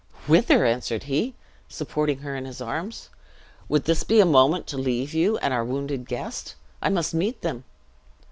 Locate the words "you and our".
5.13-5.63